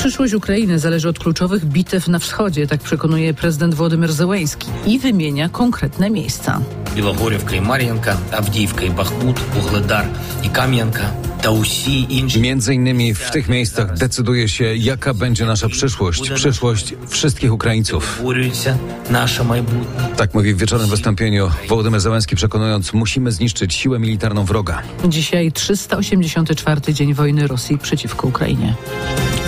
[0.00, 5.48] Przyszłość Ukrainy zależy od kluczowych bitew na wschodzie, tak przekonuje prezydent Władimir Zełenski i wymienia
[5.48, 6.60] konkretne miejsca.
[6.96, 10.06] Білогорівка і Мар'їнка, Авдіївка і Бахмут, Угледар
[10.44, 11.10] і Кам'янка
[11.40, 12.40] та усі інші.
[12.40, 18.02] Między innymi w tych miejscach decyduje się, jaka będzie nasza przyszłość, przyszłość wszystkich Ukraińców.
[18.14, 18.78] Створюється
[19.10, 20.08] наше майбутнє.
[20.16, 24.82] Tak mówi w wieczornym wystąpieniu Wołodymyr Zełenski, przekonując, musimy zniszczyć siłę militarną wroga.
[25.08, 28.74] Dzisiaj 384 dzień wojny Rosji przeciwko Ukrainie.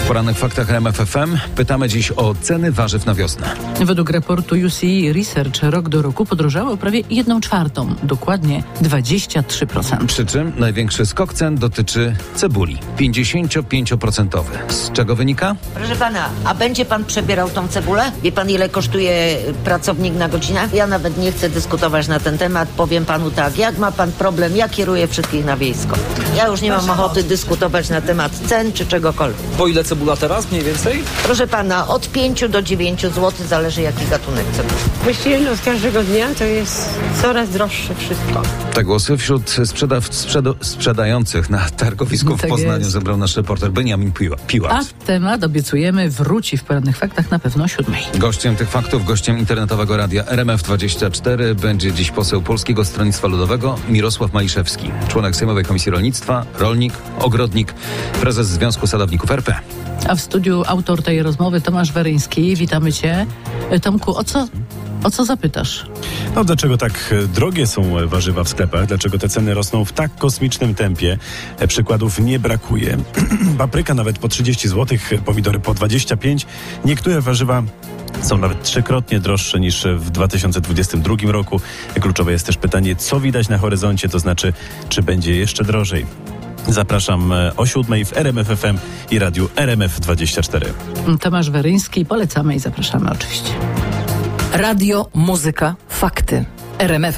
[0.03, 3.55] W porannych faktach RMFFM pytamy dziś o ceny warzyw na wiosnę.
[3.85, 10.05] Według raportu UCE Research rok do roku podrożały o prawie 1 czwartą, dokładnie 23%.
[10.05, 14.43] Przy czym największy skok cen dotyczy cebuli 55%.
[14.69, 15.55] Z czego wynika?
[15.73, 18.11] Proszę pana, a będzie pan przebierał tą cebulę?
[18.23, 20.69] Wie pan, ile kosztuje pracownik na godzinę?
[20.73, 22.69] Ja nawet nie chcę dyskutować na ten temat.
[22.69, 25.95] Powiem panu tak, jak ma pan problem, ja kieruję wszystkich na wiejsko.
[26.37, 29.41] Ja już nie mam ochoty dyskutować na temat cen czy czegokolwiek.
[29.57, 31.03] Po ile cebula teraz mniej więcej?
[31.23, 34.75] Proszę pana, od 5 do 9 zł zależy jaki gatunek cebuli.
[35.03, 36.89] Właściwie no, z każdego dnia to jest
[37.21, 38.41] coraz droższe wszystko.
[38.73, 42.91] Te głosy wśród sprzedaw, sprzedo, sprzedających na targowisku w Tak Poznaniu jest.
[42.91, 45.05] zebrał nasz reporter Beniamin Piła- A Piłat.
[45.05, 48.01] temat, obiecujemy, wróci w porannych faktach na pewno o siódmej.
[48.15, 54.91] Gościem tych faktów, gościem internetowego radia RMF24 będzie dziś poseł Polskiego Stronnictwa Ludowego Mirosław Maliszewski,
[55.07, 57.73] członek Sejmowej Komisji Rolnictwa, rolnik, ogrodnik,
[58.21, 59.55] prezes Związku Sadowników RP.
[60.07, 62.55] A w studiu autor tej rozmowy Tomasz Weryński.
[62.55, 63.25] Witamy cię.
[63.69, 64.47] E, Tomku, o co,
[65.03, 65.85] o co zapytasz?
[66.35, 68.85] No dlaczego tak e, drogie są e, warzywa w sklepach?
[68.85, 71.17] Dlaczego te ceny rosną w tak kosmicznym tempie?
[71.67, 72.97] Przykładów nie brakuje.
[73.57, 76.45] Papryka nawet po 30 zł, pomidory po 25.
[76.85, 77.63] Niektóre warzywa
[78.21, 81.61] są nawet trzykrotnie droższe niż w 2022 roku.
[82.01, 84.53] Kluczowe jest też pytanie, co widać na horyzoncie, to znaczy,
[84.89, 86.05] czy będzie jeszcze drożej.
[86.67, 88.77] Zapraszam e, o siódmej w RMF FM
[89.11, 90.65] i radiu RMF24.
[91.19, 92.05] Tomasz Weryński.
[92.05, 93.53] Polecamy i zapraszamy oczywiście.
[94.53, 96.45] Radio, muzyka, fakty.
[96.79, 97.15] RMF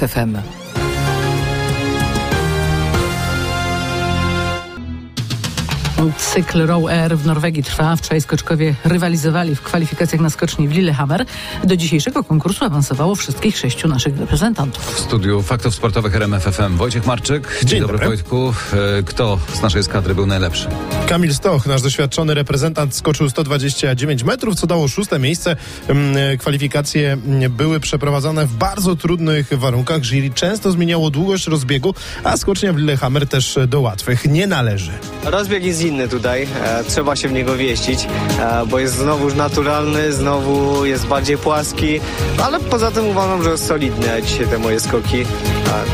[6.18, 7.96] Cykl Row Air w Norwegii trwa.
[7.96, 11.24] Wczoraj skoczkowie rywalizowali w kwalifikacjach na skoczni w Lillehammer.
[11.64, 14.94] Do dzisiejszego konkursu awansowało wszystkich sześciu naszych reprezentantów.
[14.94, 17.58] W studiu faktów sportowych RMFFM Wojciech Marczyk.
[17.60, 18.08] Dzień, Dzień dobry, dobry.
[18.08, 18.54] Wojtku.
[18.98, 20.68] E, Kto z naszej eskadry był najlepszy?
[21.08, 25.56] Kamil Stoch, nasz doświadczony reprezentant, skoczył 129 metrów, co dało szóste miejsce.
[25.88, 30.02] Mm, Kwalifikacje mm, były przeprowadzone w bardzo trudnych warunkach.
[30.04, 34.92] Jury często zmieniało długość rozbiegu, a skocznia w Lillehammer też do łatwych nie należy.
[35.24, 38.08] Rozbieg jest inny tutaj, e, trzeba się w niego wieścić,
[38.40, 42.00] e, bo jest znowuż naturalny, znowu jest bardziej płaski,
[42.42, 45.24] ale poza tym uważam, że solidne dzisiaj te moje skoki.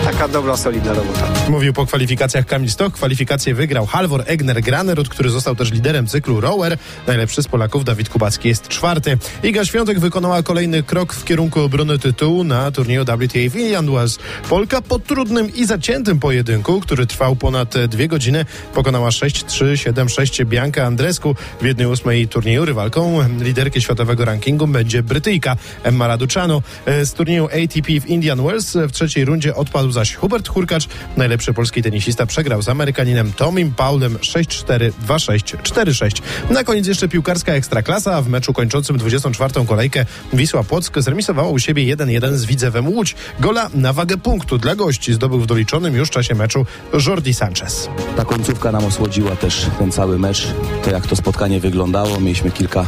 [0.04, 1.26] Taka dobra, solidna robota.
[1.48, 2.92] Mówił po kwalifikacjach Kamil Stoch.
[2.92, 6.78] Kwalifikacje wygrał Halvor Egner Granerud, który został też liderem cyklu Rower.
[7.06, 9.18] Najlepszy z Polaków Dawid Kubacki jest czwarty.
[9.42, 14.18] Iga Świątek wykonała kolejny krok w kierunku obrony tytułu na turnieju WTA w Indian Wells.
[14.48, 20.84] Polka po trudnym i zaciętym pojedynku, który trwał ponad dwie godziny, pokonała 6-3, 7-6 Bianca
[20.84, 21.34] Andrescu.
[21.60, 26.62] W jednej ósmej turnieju rywalką liderki światowego rankingu będzie Brytyjka Emma Raducanu.
[26.86, 30.88] E, Z turnieju ATP w Indian Wells w trzeciej rundzie odpadł zaś Hubert Hurkacz.
[31.16, 36.22] Najlepszy polski tenisista przegrał z Amerykaninem Tomim Paulem 6-4, 2-6, 4-6.
[36.50, 39.66] Na koniec jeszcze piłkarska ekstraklasa, w meczu kończącym 24.
[39.66, 43.14] kolejkę Wisła Płock zremisowała u siebie 1-1 z Widzewem Łódź.
[43.40, 46.66] Gola na wagę punktu dla gości zdobył w doliczonym już czasie meczu
[47.06, 47.88] Jordi Sanchez.
[48.16, 50.48] Ta końcówka nam osłodziła też ten cały mecz,
[50.84, 52.20] to jak to spotkanie wyglądało.
[52.20, 52.86] Mieliśmy kilka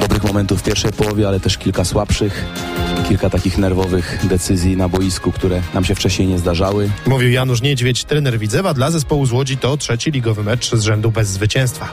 [0.00, 2.44] dobrych momentów w pierwszej połowie, ale też kilka słabszych,
[3.08, 6.90] kilka takich nerwowych decyzji na boisku, które nam się wcześniej nie zdarzały.
[7.06, 8.74] Mówił Janusz Niedźwiedź, trener Widzewa.
[8.74, 11.88] Dla zespołu z Łodzi to trzeci ligowy mecz z rzędu bez zwycięstwa.